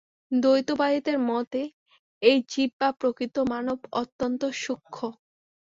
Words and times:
দ্বৈতবাদীদের 0.31 1.17
মতে 1.29 1.61
এই 2.21 2.37
জীব 2.49 2.71
বা 2.79 2.89
প্রকৃত 2.99 3.35
মানব 3.51 3.77
অত্যন্ত 3.93 4.41
সূক্ষ্ম। 4.63 4.99